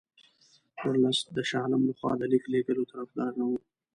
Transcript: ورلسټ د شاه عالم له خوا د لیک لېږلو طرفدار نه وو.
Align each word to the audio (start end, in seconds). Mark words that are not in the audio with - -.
ورلسټ 0.87 1.27
د 1.35 1.37
شاه 1.49 1.61
عالم 1.63 1.81
له 1.87 1.93
خوا 1.97 2.11
د 2.19 2.21
لیک 2.31 2.45
لېږلو 2.53 2.89
طرفدار 2.91 3.31
نه 3.39 3.45
وو. 3.49 3.57